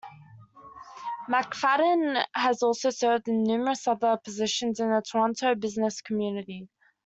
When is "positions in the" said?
4.17-4.99